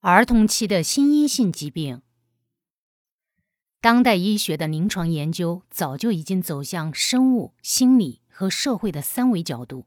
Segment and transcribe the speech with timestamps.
[0.00, 2.02] 儿童期的心因性疾病，
[3.80, 9.86] 当代医学的临床研究早就已经走向生物、心理和社会的三维角度。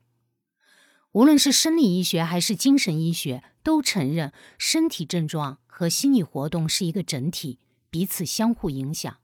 [1.13, 7.59] 无论是生理医学还是精神医学，都承认身体症状和心理活动是一个整体，
[7.89, 9.17] 彼此相互影响。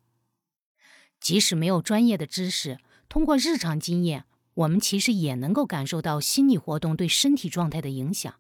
[1.20, 2.80] 即使没有专业的知识，
[3.10, 4.24] 通过日常经验，
[4.54, 8.34] 我们其实也能够感受到心理活动对身体状态的影响。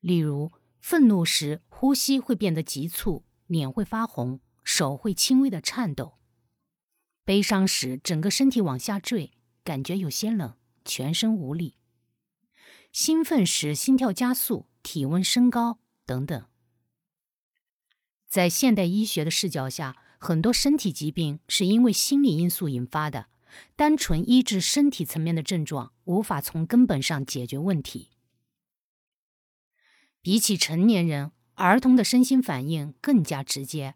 [0.00, 0.50] 例如，
[0.80, 6.18] 愤怒时呼吸会变得急促，脸会发红，手会轻微的颤抖；
[7.24, 9.32] 悲伤时整个身体往下坠，
[9.62, 11.76] 感觉有些冷，全身无力；
[12.92, 16.46] 兴奋时心跳加速，体温升高等等。
[18.28, 23.26] 在现代医学的视角下，很多身体疾病是因为心理因素引发的，
[23.76, 28.10] 单纯医治身体层面的症状，无法从根本上解决问题。
[30.22, 33.94] 比起成年人，儿童的身心反应更加直接。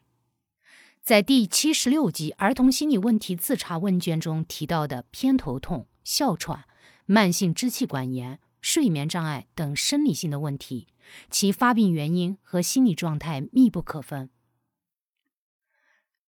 [1.02, 6.64] 在第七十六集儿童心理问题自查问卷中提到的偏头痛、哮喘、
[7.04, 10.88] 慢性支气管炎、睡眠障碍等生理性的问题，
[11.28, 14.30] 其发病原因和心理状态密不可分。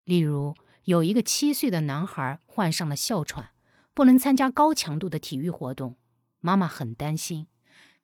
[0.03, 3.51] 例如，有一个七岁的男孩患上了哮喘，
[3.93, 5.95] 不能参加高强度的体育活动，
[6.41, 7.47] 妈妈很担心。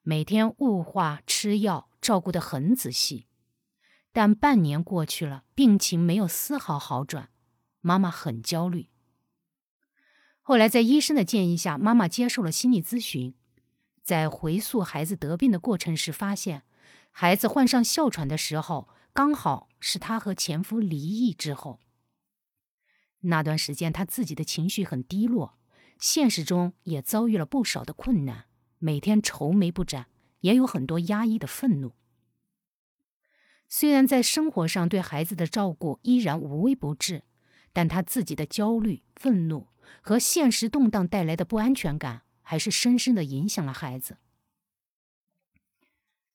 [0.03, 3.27] 每天雾化、吃药，照顾得很仔细，
[4.11, 7.29] 但半年过去了，病情没有丝毫好转，
[7.81, 8.89] 妈妈很焦虑。
[10.41, 13.35] 后来在医生的建议下，妈妈接受了心理咨询。
[14.01, 16.63] 在回溯孩子得病的过程时，发现
[17.11, 21.79] 孩子患上哮喘的时候，刚好是她和前夫离异之后。
[23.19, 25.59] 那段时间，她自己的情绪很低落，
[25.99, 28.47] 现实中也遭遇了不少的困难。
[28.83, 30.07] 每天愁眉不展，
[30.39, 31.93] 也有很多压抑的愤怒。
[33.69, 37.21] 虽然在生活上对孩子的照顾依然无微不至，
[37.71, 39.67] 但他自己的焦虑、愤怒
[40.01, 44.17] 和现实动荡带来的不安全感，还是深深的影响了孩子。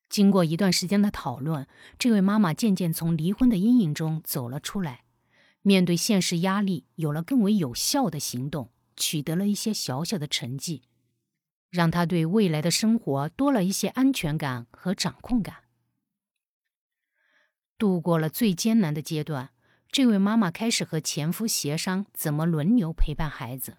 [0.09, 1.67] 经过一段时间的讨论，
[1.99, 5.03] 这位妈妈渐渐从离婚的阴影中走了出来，
[5.63, 10.83] 面对现实压力，有了更为有效的行动，取得了一些小小的成绩。
[11.71, 15.57] 让他对未来的生活多了一些安全感和掌控感。
[17.79, 19.51] 度过了最艰难的阶段，
[19.91, 23.79] 这位妈妈开始和前夫协商怎么轮流陪伴孩子。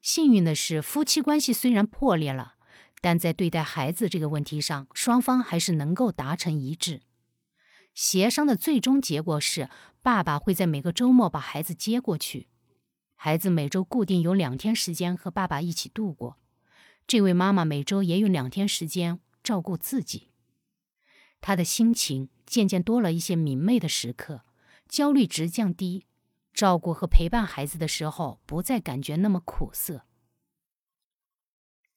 [0.00, 2.54] 幸运的是，夫妻关系虽然破裂了，
[3.00, 7.02] 但在对待孩子这个问题上，双方还是能够达成一致。
[7.92, 9.68] 协商的最终结果是，
[10.02, 12.46] 爸爸会在每个周末把孩子接过去，
[13.16, 16.38] 孩子每周固定有两天时间和爸爸一起度过。
[17.06, 20.30] 这位妈妈每周也有两天时间照顾自己，
[21.40, 24.42] 她的心情渐渐多了一些明媚的时刻，
[24.88, 26.04] 焦虑值降低，
[26.52, 30.02] 照顾和陪伴孩子的时候不再感觉那么苦涩。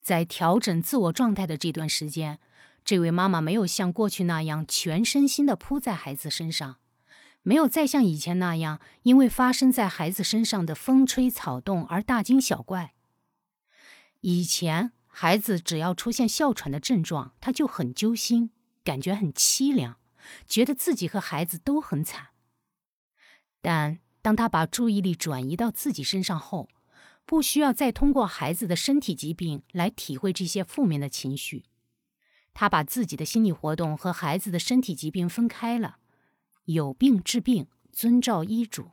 [0.00, 2.38] 在调整自我状态的这段时间，
[2.84, 6.76] 这位妈妈没有像过去那样全身心的扑在孩子身上，
[7.42, 12.94] 没有再像以前那样因为发生在孩子身上的风吹草动而大惊小怪。
[14.20, 14.92] 以前。
[15.12, 18.50] 孩子只要出现哮喘的症状，他就很揪心，
[18.82, 19.98] 感觉很凄凉，
[20.46, 22.28] 觉得自己和孩子都很惨。
[23.60, 26.68] 但当他把注意力转移到自己身上后，
[27.26, 31.64] 不需要再通过孩子的身体疾病来体会这些负面的情绪。
[32.54, 35.98] 他把自己的心理活动和孩子的身体疾病分开了，
[36.64, 38.92] 有病治病，遵照医嘱。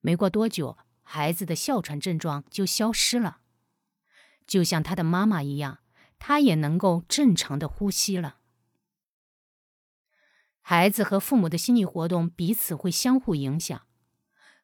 [0.00, 3.38] 没过多久，孩子的哮喘症状就消失了。
[4.48, 5.78] 就像他的妈妈一样，
[6.18, 8.38] 他也能够正常的呼吸了。
[10.60, 13.82] 孩子和父母的心理活动彼此会相互影响，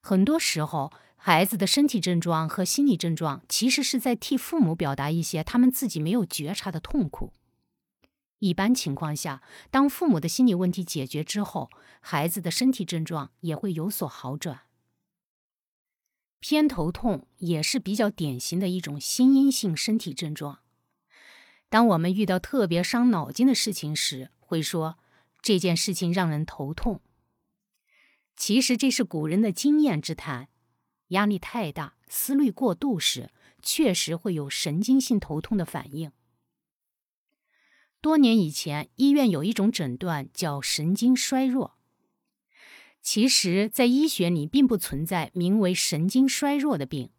[0.01, 7.33] 很多时候，孩子的身体症状和心理症状其实是在替父母表达一些他们自己没有觉察的痛苦。
[8.41, 11.71] 一般情况下，当父母的心理问题解决之后，
[12.01, 14.63] 孩子的身体症状也会有所好转。
[16.47, 20.59] 偏头痛也是比较典型的一种心因性身体症状。
[21.71, 24.99] 当我们遇到特别伤脑筋的事情时，会说
[25.41, 27.01] 这件事情让人头痛。
[28.37, 30.51] 其实这是古人的经验之谈。
[31.09, 33.31] 压力太大、思虑过度时，
[33.63, 36.13] 确实会有神经性头痛的反应。
[38.03, 41.79] 多年以前，医院有一种诊断叫神经衰弱。
[43.05, 47.11] 其实，在医学里并不存在名为神经衰弱的病。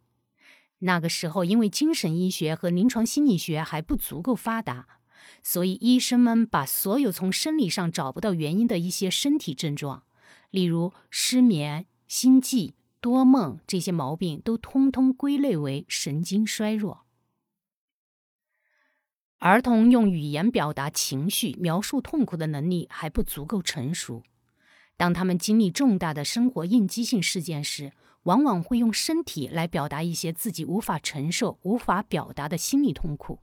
[0.80, 4.98] 那个时候，因为精神医学和临床心理学还不足够发达，
[5.44, 10.02] 所以医生们把所有从生理上找不到原因的一些身体症状，
[10.50, 17.06] 例如失眠、心悸、多梦这些毛病，都通通归类为神经衰弱。
[19.38, 24.24] 儿童用语言表达情绪、描述痛苦的能力还不足够成熟。
[24.96, 33.38] 当他们经历重大的生活应激性事件时，往往会用身体来表达一些自己无法承受、无法表达的心理痛苦。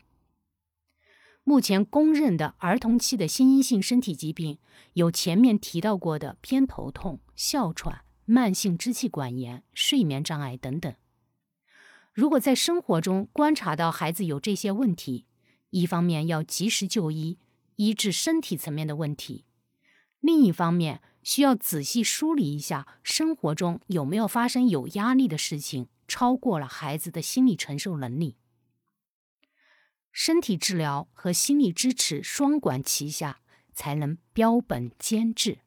[1.43, 4.59] 目前公认的儿童期的心因性身体疾病
[4.93, 10.93] 有前面提到过的偏头痛、哮喘、慢性支气管炎、睡眠障碍等等。
[12.13, 15.25] 如果在生活中观察到孩子有这些问题，
[15.69, 17.37] 一方面要及时就医，
[17.75, 19.45] 医治身体层面的问题；
[20.19, 28.35] 另一方面需要仔细梳理一下生活中有没有发生有压力的事情，超过了孩子的心理承受能力。
[30.11, 33.39] 身体治疗和心理支持双管齐下，
[33.73, 35.59] 才能标本兼治。